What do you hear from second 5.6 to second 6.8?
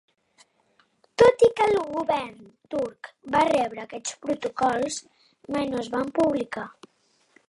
no es van publicar.